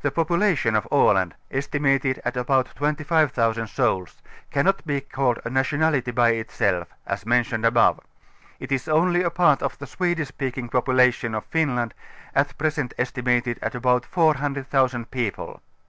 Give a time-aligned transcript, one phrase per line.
[0.00, 6.40] The population of Aland, estimated at about 25,000 souls, cannot be called a nationality bj^
[6.40, 8.00] itself, as mentioned above;
[8.58, 11.94] it is only a part of the Swedish speaking population of Finland,
[12.34, 15.60] at present estimated at about 400,000 people.